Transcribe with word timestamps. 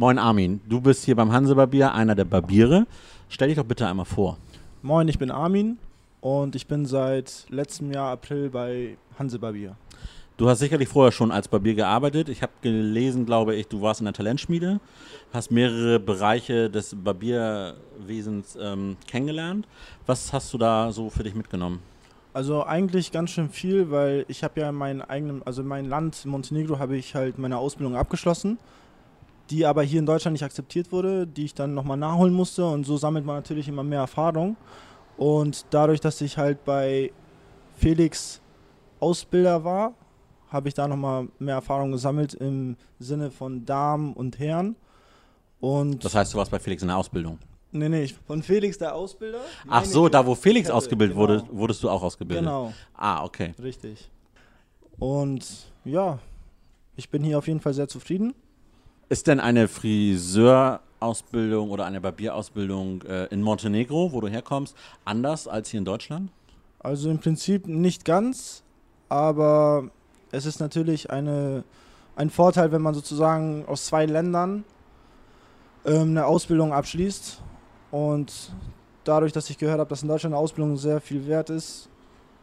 Moin 0.00 0.16
Armin, 0.16 0.62
du 0.66 0.80
bist 0.80 1.04
hier 1.04 1.14
beim 1.14 1.30
Hanse 1.30 1.54
Barbier, 1.54 1.92
einer 1.92 2.14
der 2.14 2.24
Barbiere. 2.24 2.86
Stell 3.28 3.48
dich 3.48 3.58
doch 3.58 3.66
bitte 3.66 3.86
einmal 3.86 4.06
vor. 4.06 4.38
Moin, 4.80 5.06
ich 5.08 5.18
bin 5.18 5.30
Armin 5.30 5.76
und 6.22 6.56
ich 6.56 6.66
bin 6.66 6.86
seit 6.86 7.44
letztem 7.50 7.92
Jahr 7.92 8.12
April 8.12 8.48
bei 8.48 8.96
Hanse 9.18 9.38
Barbier. 9.38 9.76
Du 10.38 10.48
hast 10.48 10.60
sicherlich 10.60 10.88
vorher 10.88 11.12
schon 11.12 11.30
als 11.30 11.48
Barbier 11.48 11.74
gearbeitet. 11.74 12.30
Ich 12.30 12.40
habe 12.40 12.52
gelesen, 12.62 13.26
glaube 13.26 13.54
ich, 13.56 13.68
du 13.68 13.82
warst 13.82 14.00
in 14.00 14.06
der 14.06 14.14
Talentschmiede, 14.14 14.80
hast 15.34 15.50
mehrere 15.50 16.00
Bereiche 16.00 16.70
des 16.70 16.96
Barbierwesens 16.96 18.56
ähm, 18.58 18.96
kennengelernt. 19.06 19.68
Was 20.06 20.32
hast 20.32 20.50
du 20.54 20.56
da 20.56 20.92
so 20.92 21.10
für 21.10 21.24
dich 21.24 21.34
mitgenommen? 21.34 21.80
Also 22.32 22.64
eigentlich 22.64 23.12
ganz 23.12 23.32
schön 23.32 23.50
viel, 23.50 23.90
weil 23.90 24.24
ich 24.28 24.42
habe 24.44 24.62
ja 24.62 24.70
in 24.70 24.76
meinem 24.76 25.02
eigenen, 25.02 25.42
also 25.42 25.60
in 25.60 25.68
meinem 25.68 25.90
Land 25.90 26.24
Montenegro 26.24 26.78
habe 26.78 26.96
ich 26.96 27.14
halt 27.14 27.38
meine 27.38 27.58
Ausbildung 27.58 27.96
abgeschlossen, 27.96 28.56
die 29.50 29.66
aber 29.66 29.82
hier 29.82 29.98
in 29.98 30.06
Deutschland 30.06 30.32
nicht 30.34 30.44
akzeptiert 30.44 30.92
wurde, 30.92 31.26
die 31.26 31.44
ich 31.44 31.54
dann 31.54 31.74
nochmal 31.74 31.96
nachholen 31.96 32.32
musste 32.32 32.66
und 32.66 32.84
so 32.84 32.96
sammelt 32.96 33.24
man 33.26 33.36
natürlich 33.36 33.68
immer 33.68 33.82
mehr 33.82 34.00
Erfahrung. 34.00 34.56
Und 35.16 35.66
dadurch, 35.70 36.00
dass 36.00 36.20
ich 36.20 36.38
halt 36.38 36.64
bei 36.64 37.12
Felix 37.76 38.40
Ausbilder 39.00 39.64
war, 39.64 39.94
habe 40.48 40.68
ich 40.68 40.74
da 40.74 40.88
nochmal 40.88 41.28
mehr 41.38 41.54
Erfahrung 41.56 41.92
gesammelt 41.92 42.34
im 42.34 42.76
Sinne 42.98 43.30
von 43.30 43.64
Damen 43.64 44.12
und 44.14 44.38
Herren. 44.38 44.76
Und 45.60 46.04
Das 46.04 46.14
heißt, 46.14 46.32
du 46.34 46.38
warst 46.38 46.50
bei 46.50 46.58
Felix 46.58 46.82
in 46.82 46.88
der 46.88 46.96
Ausbildung. 46.96 47.38
nee, 47.72 47.88
nee, 47.88 48.08
von 48.26 48.42
Felix 48.42 48.78
der 48.78 48.94
Ausbilder. 48.94 49.40
Ach 49.68 49.84
so, 49.84 50.08
da 50.08 50.24
wo 50.26 50.34
Felix 50.34 50.66
Kette, 50.66 50.76
ausgebildet 50.76 51.16
genau. 51.16 51.28
wurde, 51.28 51.44
wurdest 51.50 51.82
du 51.82 51.90
auch 51.90 52.02
ausgebildet. 52.02 52.44
Genau, 52.44 52.72
Ah, 52.94 53.24
okay. 53.24 53.54
richtig. 53.62 54.10
Und 54.98 55.46
ja, 55.84 56.18
ich 56.96 57.08
bin 57.10 57.22
hier 57.22 57.38
auf 57.38 57.46
jeden 57.46 57.60
Fall 57.60 57.74
sehr 57.74 57.88
zufrieden. 57.88 58.34
Ist 59.10 59.26
denn 59.26 59.40
eine 59.40 59.66
Friseurausbildung 59.66 61.70
oder 61.70 61.84
eine 61.84 62.00
Barbierausbildung 62.00 63.02
äh, 63.02 63.24
in 63.26 63.42
Montenegro, 63.42 64.12
wo 64.12 64.20
du 64.20 64.28
herkommst, 64.28 64.76
anders 65.04 65.48
als 65.48 65.68
hier 65.68 65.78
in 65.78 65.84
Deutschland? 65.84 66.30
Also 66.78 67.10
im 67.10 67.18
Prinzip 67.18 67.66
nicht 67.66 68.04
ganz, 68.04 68.62
aber 69.08 69.90
es 70.30 70.46
ist 70.46 70.60
natürlich 70.60 71.10
eine, 71.10 71.64
ein 72.14 72.30
Vorteil, 72.30 72.70
wenn 72.70 72.82
man 72.82 72.94
sozusagen 72.94 73.64
aus 73.66 73.86
zwei 73.86 74.06
Ländern 74.06 74.62
ähm, 75.84 76.10
eine 76.10 76.26
Ausbildung 76.26 76.72
abschließt. 76.72 77.42
Und 77.90 78.52
dadurch, 79.02 79.32
dass 79.32 79.50
ich 79.50 79.58
gehört 79.58 79.80
habe, 79.80 79.90
dass 79.90 80.02
in 80.02 80.08
Deutschland 80.08 80.36
eine 80.36 80.40
Ausbildung 80.40 80.76
sehr 80.76 81.00
viel 81.00 81.26
wert 81.26 81.50
ist, 81.50 81.88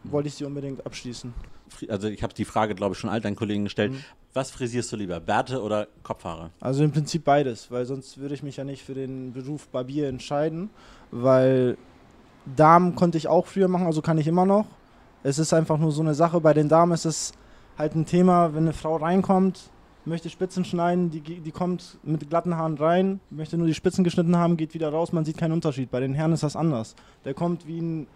wollte 0.04 0.28
ich 0.28 0.36
sie 0.36 0.44
unbedingt 0.44 0.86
abschließen. 0.86 1.34
Also 1.90 2.08
ich 2.08 2.24
habe 2.24 2.34
die 2.34 2.46
Frage, 2.46 2.76
glaube 2.76 2.94
ich, 2.94 3.00
schon 3.00 3.10
all 3.10 3.22
deinen 3.22 3.36
Kollegen 3.36 3.66
gestellt. 3.66 3.94
Mhm. 3.94 4.04
Was 4.34 4.52
frisierst 4.52 4.92
du 4.92 4.96
lieber, 4.98 5.20
Bärte 5.20 5.62
oder 5.62 5.88
Kopfhaare? 6.04 6.52
Also 6.60 6.84
im 6.84 6.92
Prinzip 6.92 7.24
beides, 7.24 7.72
weil 7.72 7.86
sonst 7.86 8.18
würde 8.18 8.36
ich 8.36 8.44
mich 8.44 8.58
ja 8.58 8.64
nicht 8.64 8.84
für 8.84 8.94
den 8.94 9.34
Beruf 9.34 9.68
Barbier 9.70 10.08
entscheiden, 10.08 10.70
weil 11.12 11.78
Damen 12.56 12.96
konnte 12.96 13.18
ich 13.18 13.28
auch 13.28 13.48
früher 13.48 13.68
machen, 13.68 13.88
also 13.88 14.02
kann 14.02 14.18
ich 14.18 14.28
immer 14.28 14.46
noch. 14.46 14.66
Es 15.24 15.40
ist 15.40 15.54
einfach 15.54 15.78
nur 15.78 15.92
so 15.92 16.02
eine 16.02 16.14
Sache, 16.14 16.40
bei 16.40 16.54
den 16.54 16.70
Damen 16.70 16.92
ist 16.92 17.06
es 17.06 17.34
halt 17.78 17.96
ein 17.96 18.06
Thema, 18.06 18.54
wenn 18.54 18.64
eine 18.64 18.74
Frau 18.74 18.96
reinkommt, 18.98 19.72
möchte 20.06 20.30
Spitzen 20.30 20.66
schneiden, 20.66 21.12
die, 21.12 21.22
die 21.22 21.52
kommt 21.52 21.98
mit 22.04 22.30
glatten 22.30 22.56
Haaren 22.56 22.78
rein, 22.78 23.20
möchte 23.30 23.58
nur 23.58 23.68
die 23.68 23.74
Spitzen 23.74 24.04
geschnitten 24.04 24.38
haben, 24.38 24.58
geht 24.58 24.74
wieder 24.74 24.90
raus, 24.90 25.12
man 25.12 25.26
sieht 25.26 25.38
keinen 25.38 25.52
Unterschied. 25.52 25.92
Bei 25.92 26.00
den 26.00 26.14
Herren 26.14 26.32
ist 26.32 26.44
das 26.44 26.56
anders. 26.56 26.96
Der 27.26 27.34
kommt 27.34 27.68
wie 27.68 27.82
ein 27.82 28.08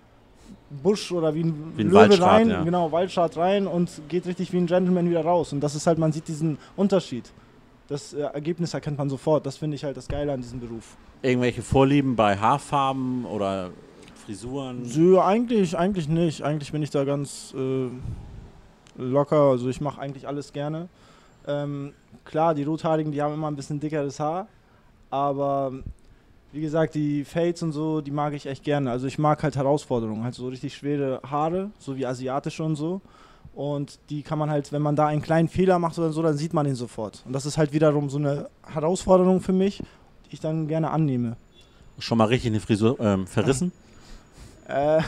Busch 0.70 1.12
oder 1.12 1.34
wie 1.34 1.44
ein, 1.44 1.74
Wie 1.76 1.82
ein 1.82 1.88
Löwe 1.88 1.96
Waldschrat, 1.96 2.30
rein, 2.30 2.50
ja. 2.50 2.64
genau, 2.64 2.92
Waldschrat 2.92 3.38
rein 3.38 3.68
und 3.68 3.90
geht 4.08 4.26
richtig 4.26 4.54
wie 4.54 4.58
ein 4.58 4.68
Gentleman 4.68 5.10
wieder 5.10 5.24
raus. 5.24 5.54
Und 5.54 5.62
das 5.62 5.76
ist 5.76 5.88
halt, 5.88 5.98
man 5.98 6.12
sieht 6.12 6.28
diesen 6.28 6.58
Unterschied. 6.76 7.32
Das 7.88 8.14
äh, 8.14 8.22
Ergebnis 8.22 8.74
erkennt 8.74 8.98
man 8.98 9.10
sofort. 9.10 9.46
Das 9.46 9.58
finde 9.58 9.76
ich 9.76 9.84
halt 9.84 9.98
das 9.98 10.08
Geile 10.08 10.32
an 10.32 10.42
diesem 10.42 10.60
Beruf. 10.60 10.96
Irgendwelche 11.22 11.62
Vorlieben 11.62 12.16
bei 12.16 12.38
Haarfarben 12.38 13.26
oder 13.26 13.72
Frisuren? 14.26 14.86
So, 14.86 15.20
eigentlich, 15.20 15.78
eigentlich 15.78 16.08
nicht. 16.08 16.42
Eigentlich 16.42 16.72
bin 16.72 16.82
ich 16.82 16.90
da 16.90 17.04
ganz 17.04 17.54
äh, 17.58 17.90
locker. 18.98 19.52
Also 19.52 19.68
ich 19.70 19.82
mache 19.82 20.00
eigentlich 20.00 20.28
alles 20.28 20.54
gerne. 20.54 20.88
Ähm, 21.48 21.94
klar, 22.24 22.54
die 22.54 22.64
Rothaarigen, 22.64 23.12
die 23.12 23.22
haben 23.22 23.34
immer 23.34 23.48
ein 23.48 23.56
bisschen 23.56 23.80
dickeres 23.80 24.20
Haar. 24.20 24.48
Aber 25.10 25.74
wie 26.52 26.62
gesagt, 26.62 26.96
die 26.96 27.24
Fades 27.24 27.64
und 27.64 27.72
so, 27.72 28.02
die 28.02 28.12
mag 28.12 28.34
ich 28.34 28.46
echt 28.46 28.64
gerne. 28.64 28.92
Also 28.92 29.08
ich 29.08 29.18
mag 29.18 29.42
halt 29.44 29.56
Herausforderungen. 29.56 30.24
Halt 30.24 30.36
so 30.36 30.48
richtig 30.48 30.76
schwere 30.76 31.22
Haare, 31.30 31.72
so 31.80 31.96
wie 31.96 32.06
asiatische 32.06 32.64
und 32.64 32.76
so. 32.76 33.02
Und 33.54 34.00
die 34.10 34.22
kann 34.22 34.40
man 34.40 34.50
halt, 34.50 34.72
wenn 34.72 34.82
man 34.82 34.96
da 34.96 35.08
einen 35.08 35.22
kleinen 35.22 35.48
Fehler 35.48 35.80
macht 35.80 35.98
oder 35.98 36.12
so, 36.12 36.22
dann 36.22 36.38
sieht 36.38 36.54
man 36.54 36.66
den 36.66 36.76
sofort. 36.76 37.24
Und 37.26 37.34
das 37.34 37.46
ist 37.46 37.58
halt 37.58 37.74
wiederum 37.74 38.10
so 38.10 38.18
eine 38.18 38.50
Herausforderung 38.66 39.42
für 39.42 39.54
mich, 39.54 39.80
die 39.80 40.34
ich 40.34 40.40
dann 40.40 40.68
gerne 40.68 40.92
annehme. 40.92 41.36
Schon 42.00 42.18
mal 42.18 42.26
richtig 42.26 42.52
eine 42.52 42.60
Frisur 42.60 42.98
ähm, 43.00 43.28
verrissen? 43.28 43.72
Äh, 44.68 45.02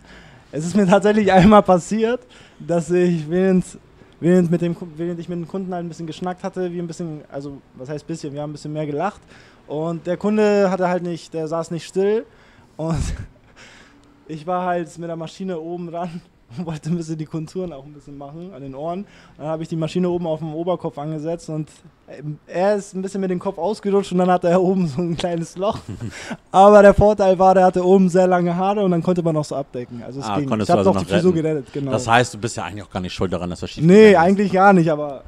es 0.52 0.66
ist 0.66 0.76
mir 0.76 0.86
tatsächlich 0.86 1.30
einmal 1.32 1.62
passiert, 1.62 2.20
dass 2.58 2.90
ich 2.90 3.28
während, 3.28 3.64
während, 4.20 4.50
mit 4.50 4.60
dem, 4.60 4.76
während 4.96 5.18
ich 5.18 5.28
mit 5.28 5.38
dem 5.38 5.48
Kunden 5.48 5.74
halt 5.74 5.84
ein 5.84 5.88
bisschen 5.88 6.06
geschnackt 6.06 6.44
hatte, 6.44 6.72
wie 6.72 6.78
ein 6.78 6.86
bisschen, 6.86 7.22
also 7.30 7.60
was 7.74 7.88
heißt 7.88 8.06
bisschen, 8.06 8.32
wir 8.32 8.42
haben 8.42 8.50
ein 8.50 8.52
bisschen 8.52 8.72
mehr 8.72 8.86
gelacht. 8.86 9.20
Und 9.66 10.06
der 10.06 10.16
Kunde 10.16 10.70
hatte 10.70 10.88
halt 10.88 11.02
nicht, 11.02 11.32
der 11.34 11.48
saß 11.48 11.70
nicht 11.70 11.86
still. 11.86 12.26
Und 12.76 13.02
ich 14.28 14.46
war 14.46 14.66
halt 14.66 14.96
mit 14.98 15.08
der 15.08 15.16
Maschine 15.16 15.58
oben 15.58 15.88
ran 15.88 16.20
und 16.56 16.66
wollte 16.66 16.90
ein 16.90 16.96
bisschen 16.96 17.18
die 17.18 17.26
Konturen 17.26 17.72
auch 17.72 17.84
ein 17.84 17.92
bisschen 17.92 18.16
machen 18.18 18.52
an 18.54 18.62
den 18.62 18.74
Ohren. 18.74 19.06
Dann 19.38 19.46
habe 19.46 19.62
ich 19.62 19.68
die 19.68 19.76
Maschine 19.76 20.08
oben 20.08 20.26
auf 20.26 20.40
dem 20.40 20.54
Oberkopf 20.54 20.98
angesetzt 20.98 21.48
und 21.48 21.70
ähm, 22.08 22.38
er 22.46 22.76
ist 22.76 22.94
ein 22.94 23.02
bisschen 23.02 23.20
mit 23.20 23.30
dem 23.30 23.38
Kopf 23.38 23.58
ausgerutscht 23.58 24.12
und 24.12 24.18
dann 24.18 24.30
hatte 24.30 24.48
er 24.48 24.62
oben 24.62 24.88
so 24.88 25.00
ein 25.00 25.16
kleines 25.16 25.56
Loch. 25.56 25.78
Aber 26.52 26.82
der 26.82 26.94
Vorteil 26.94 27.38
war, 27.38 27.54
der 27.54 27.64
hatte 27.64 27.84
oben 27.84 28.08
sehr 28.08 28.26
lange 28.26 28.54
Haare 28.56 28.82
und 28.84 28.90
dann 28.90 29.02
konnte 29.02 29.22
man 29.22 29.34
noch 29.34 29.44
so 29.44 29.56
abdecken. 29.56 30.02
Also 30.02 30.20
es 30.20 30.26
Ah, 30.26 30.38
ging. 30.38 30.44
Ich 30.60 30.70
habe 30.70 30.78
also 30.78 30.92
doch 30.92 30.98
die 30.98 31.04
noch 31.04 31.10
Frisur 31.10 31.32
gerettet, 31.32 31.72
genau. 31.72 31.92
Das 31.92 32.06
heißt, 32.06 32.34
du 32.34 32.38
bist 32.38 32.56
ja 32.56 32.64
eigentlich 32.64 32.84
auch 32.84 32.90
gar 32.90 33.00
nicht 33.00 33.12
schuld 33.12 33.32
daran, 33.32 33.50
dass 33.50 33.60
das 33.60 33.70
schief 33.70 33.84
nee, 33.84 34.10
ist. 34.12 34.16
eigentlich 34.18 34.52
gar 34.52 34.72
nicht, 34.72 34.90
aber 34.90 35.22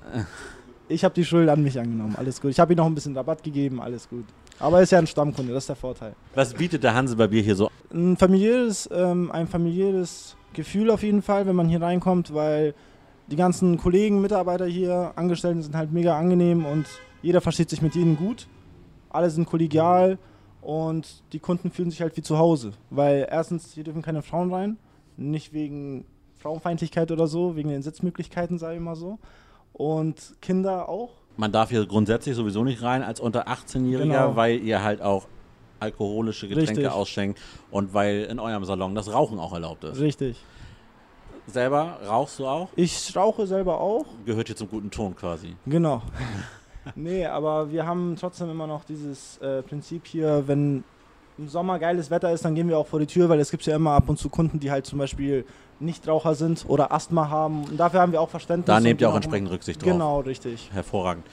ich 0.88 1.04
habe 1.04 1.14
die 1.14 1.24
Schuld 1.24 1.48
an 1.48 1.62
mich 1.62 1.78
angenommen. 1.78 2.14
Alles 2.18 2.40
gut. 2.40 2.50
Ich 2.50 2.60
habe 2.60 2.72
ihm 2.74 2.76
noch 2.76 2.86
ein 2.86 2.94
bisschen 2.94 3.16
Rabatt 3.16 3.42
gegeben, 3.42 3.80
alles 3.80 4.08
gut. 4.08 4.24
Aber 4.58 4.76
er 4.76 4.82
ist 4.82 4.92
ja 4.92 4.98
ein 4.98 5.06
Stammkunde, 5.06 5.52
das 5.52 5.64
ist 5.64 5.68
der 5.68 5.76
Vorteil. 5.76 6.14
Was 6.34 6.54
bietet 6.54 6.84
der 6.84 6.94
Hanse 6.94 7.16
Barbier 7.16 7.42
hier 7.42 7.56
so? 7.56 7.70
Ein 7.92 8.16
familiäres, 8.16 8.88
ähm, 8.92 9.30
ein 9.32 9.48
familiäres 9.48 10.36
Gefühl 10.52 10.90
auf 10.90 11.02
jeden 11.02 11.22
Fall, 11.22 11.46
wenn 11.46 11.56
man 11.56 11.68
hier 11.68 11.80
reinkommt, 11.82 12.34
weil 12.34 12.74
die 13.28 13.36
ganzen 13.36 13.76
Kollegen, 13.78 14.20
Mitarbeiter 14.20 14.66
hier, 14.66 15.12
Angestellten 15.16 15.62
sind 15.62 15.76
halt 15.76 15.92
mega 15.92 16.18
angenehm 16.18 16.66
und 16.66 16.86
jeder 17.22 17.40
versteht 17.40 17.70
sich 17.70 17.82
mit 17.82 17.94
jedem 17.94 18.16
gut. 18.16 18.46
Alle 19.10 19.30
sind 19.30 19.46
kollegial 19.46 20.18
und 20.60 21.22
die 21.32 21.38
Kunden 21.38 21.70
fühlen 21.70 21.90
sich 21.90 22.00
halt 22.02 22.16
wie 22.16 22.22
zu 22.22 22.38
Hause. 22.38 22.72
Weil 22.90 23.26
erstens, 23.30 23.72
hier 23.72 23.84
dürfen 23.84 24.02
keine 24.02 24.22
Frauen 24.22 24.52
rein, 24.52 24.76
nicht 25.16 25.52
wegen 25.52 26.04
Frauenfeindlichkeit 26.38 27.10
oder 27.12 27.26
so, 27.26 27.56
wegen 27.56 27.68
den 27.68 27.82
Sitzmöglichkeiten, 27.82 28.58
sage 28.58 28.76
ich 28.76 28.80
mal 28.80 28.96
so. 28.96 29.18
Und 29.72 30.34
Kinder 30.40 30.88
auch. 30.88 31.10
Man 31.36 31.52
darf 31.52 31.70
hier 31.70 31.86
grundsätzlich 31.86 32.34
sowieso 32.36 32.64
nicht 32.64 32.82
rein 32.82 33.02
als 33.02 33.20
unter 33.20 33.48
18-Jähriger, 33.48 34.02
Genau. 34.02 34.36
weil 34.36 34.58
ihr 34.58 34.82
halt 34.82 35.00
auch 35.00 35.26
alkoholische 35.82 36.48
Getränke 36.48 36.70
Richtig. 36.70 36.88
ausschenkt 36.88 37.40
und 37.70 37.92
weil 37.92 38.24
in 38.24 38.38
eurem 38.38 38.64
Salon 38.64 38.94
das 38.94 39.12
Rauchen 39.12 39.38
auch 39.38 39.52
erlaubt 39.52 39.84
ist. 39.84 40.00
Richtig. 40.00 40.42
Selber 41.46 41.98
rauchst 42.08 42.38
du 42.38 42.46
auch? 42.46 42.68
Ich 42.76 43.14
rauche 43.16 43.46
selber 43.46 43.80
auch. 43.80 44.06
Gehört 44.24 44.46
hier 44.46 44.56
zum 44.56 44.68
guten 44.68 44.90
Ton 44.90 45.16
quasi. 45.16 45.56
Genau. 45.66 46.02
nee, 46.94 47.26
aber 47.26 47.70
wir 47.70 47.84
haben 47.84 48.16
trotzdem 48.18 48.48
immer 48.48 48.66
noch 48.66 48.84
dieses 48.84 49.38
äh, 49.38 49.62
Prinzip 49.62 50.06
hier, 50.06 50.44
wenn 50.46 50.84
im 51.38 51.48
Sommer 51.48 51.78
geiles 51.78 52.10
Wetter 52.10 52.30
ist, 52.32 52.44
dann 52.44 52.54
gehen 52.54 52.68
wir 52.68 52.78
auch 52.78 52.86
vor 52.86 53.00
die 53.00 53.06
Tür, 53.06 53.28
weil 53.28 53.40
es 53.40 53.50
gibt 53.50 53.64
ja 53.66 53.74
immer 53.74 53.92
ab 53.92 54.08
und 54.08 54.18
zu 54.18 54.28
Kunden, 54.28 54.60
die 54.60 54.70
halt 54.70 54.86
zum 54.86 54.98
Beispiel 54.98 55.44
Nichtraucher 55.80 56.34
sind 56.34 56.64
oder 56.68 56.92
Asthma 56.92 57.28
haben. 57.28 57.64
Und 57.64 57.78
dafür 57.78 58.00
haben 58.00 58.12
wir 58.12 58.20
auch 58.20 58.28
Verständnis. 58.28 58.66
Da 58.66 58.78
nehmt 58.78 59.00
ihr 59.00 59.10
auch 59.10 59.16
entsprechend 59.16 59.50
Rücksicht 59.50 59.82
drauf. 59.82 59.90
Genau, 59.90 60.20
richtig. 60.20 60.70
Hervorragend. 60.72 61.26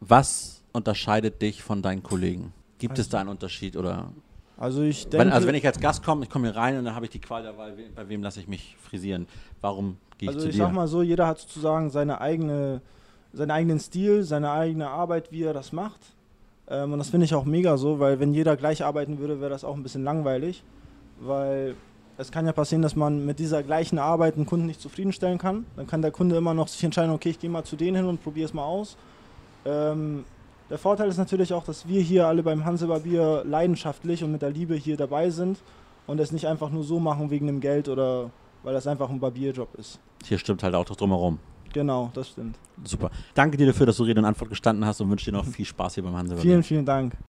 Was 0.00 0.62
unterscheidet 0.72 1.42
dich 1.42 1.62
von 1.62 1.82
deinen 1.82 2.02
Kollegen? 2.02 2.52
Gibt 2.82 2.98
es 2.98 3.06
Also- 3.06 3.12
da 3.12 3.20
einen 3.20 3.28
Unterschied 3.30 3.76
oder? 3.76 4.10
Also 4.58 4.82
ich 4.82 5.04
denke, 5.04 5.18
Wenn, 5.26 5.32
also 5.32 5.46
wenn 5.48 5.54
ich 5.54 5.66
als 5.66 5.80
Gast 5.80 6.04
komme, 6.04 6.24
ich 6.24 6.30
komme 6.30 6.48
hier 6.48 6.56
rein 6.56 6.76
und 6.78 6.84
dann 6.84 6.94
habe 6.94 7.06
ich 7.06 7.10
die 7.10 7.18
Qual 7.20 7.42
der 7.42 7.56
Wahl, 7.56 7.74
bei 7.96 8.08
wem 8.08 8.22
lasse 8.22 8.38
ich 8.40 8.48
mich 8.48 8.76
frisieren? 8.80 9.26
Warum 9.60 9.96
gehe 10.18 10.28
ich 10.28 10.34
also 10.36 10.40
zu 10.40 10.48
ich 10.50 10.56
dir? 10.56 10.64
sag 10.64 10.72
mal 10.72 10.86
so, 10.86 11.02
jeder 11.02 11.26
hat 11.26 11.38
sozusagen 11.38 11.90
seine 11.90 12.20
eigene, 12.20 12.80
seinen 13.32 13.50
eigenen 13.50 13.80
Stil, 13.80 14.22
seine 14.24 14.50
eigene 14.50 14.88
Arbeit, 14.88 15.32
wie 15.32 15.42
er 15.42 15.54
das 15.54 15.72
macht. 15.72 16.00
Ähm, 16.68 16.92
und 16.92 16.98
das 16.98 17.10
finde 17.10 17.24
ich 17.24 17.34
auch 17.34 17.44
mega 17.44 17.76
so, 17.76 17.98
weil 17.98 18.20
wenn 18.20 18.34
jeder 18.34 18.56
gleich 18.56 18.84
arbeiten 18.84 19.18
würde, 19.18 19.40
wäre 19.40 19.50
das 19.50 19.64
auch 19.64 19.74
ein 19.74 19.82
bisschen 19.82 20.04
langweilig. 20.04 20.62
Weil 21.20 21.74
es 22.18 22.30
kann 22.30 22.46
ja 22.46 22.52
passieren, 22.52 22.82
dass 22.82 22.94
man 22.94 23.24
mit 23.24 23.38
dieser 23.38 23.62
gleichen 23.62 23.98
Arbeit 23.98 24.36
einen 24.36 24.46
Kunden 24.46 24.66
nicht 24.66 24.80
zufriedenstellen 24.80 25.38
kann. 25.38 25.66
Dann 25.76 25.86
kann 25.86 26.02
der 26.02 26.10
Kunde 26.12 26.36
immer 26.36 26.54
noch 26.54 26.68
sich 26.68 26.82
entscheiden, 26.84 27.10
okay, 27.12 27.30
ich 27.30 27.38
gehe 27.40 27.50
mal 27.50 27.64
zu 27.64 27.74
denen 27.76 27.96
hin 27.96 28.06
und 28.06 28.22
probiere 28.22 28.46
es 28.46 28.54
mal 28.54 28.64
aus. 28.64 28.96
Ähm, 29.64 30.24
der 30.72 30.78
Vorteil 30.78 31.06
ist 31.10 31.18
natürlich 31.18 31.52
auch, 31.52 31.64
dass 31.64 31.86
wir 31.86 32.00
hier 32.00 32.26
alle 32.26 32.42
beim 32.42 32.64
Hanse 32.64 32.86
Barbier 32.86 33.42
leidenschaftlich 33.44 34.24
und 34.24 34.32
mit 34.32 34.40
der 34.40 34.48
Liebe 34.48 34.74
hier 34.74 34.96
dabei 34.96 35.28
sind 35.28 35.58
und 36.06 36.18
es 36.18 36.32
nicht 36.32 36.46
einfach 36.46 36.70
nur 36.70 36.82
so 36.82 36.98
machen 36.98 37.30
wegen 37.30 37.46
dem 37.46 37.60
Geld 37.60 37.90
oder 37.90 38.30
weil 38.62 38.72
das 38.72 38.86
einfach 38.86 39.10
ein 39.10 39.20
Barbierjob 39.20 39.74
ist. 39.74 40.00
Hier 40.24 40.38
stimmt 40.38 40.62
halt 40.62 40.74
auch 40.74 40.86
das 40.86 40.96
drumherum. 40.96 41.38
Genau, 41.74 42.10
das 42.14 42.30
stimmt. 42.30 42.56
Super. 42.84 43.10
Danke 43.34 43.58
dir 43.58 43.66
dafür, 43.66 43.84
dass 43.84 43.98
du 43.98 44.04
Rede 44.04 44.20
und 44.20 44.24
Antwort 44.24 44.48
gestanden 44.48 44.86
hast 44.86 44.98
und 45.02 45.10
wünsche 45.10 45.26
dir 45.26 45.36
noch 45.36 45.44
viel 45.44 45.66
Spaß 45.66 45.92
hier 45.96 46.04
beim 46.04 46.16
Hanse. 46.16 46.38
Vielen, 46.38 46.62
vielen 46.62 46.86
Dank. 46.86 47.18